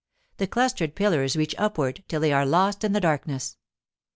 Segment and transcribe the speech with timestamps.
[0.37, 3.57] The clustered pillars reach upward till they are lost in the darkness.